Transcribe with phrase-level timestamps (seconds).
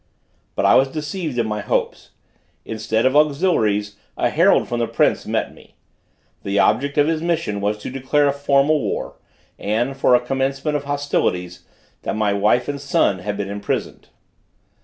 [0.55, 2.09] But I was deceived in my hopes:
[2.65, 5.75] instead of auxiliaries a herald from the prince met me.
[6.41, 9.17] The object of his mission was to declare a formal war,
[9.59, 11.65] and, for a commencement of hostilities,
[12.01, 14.07] that my wife and son had been imprisoned.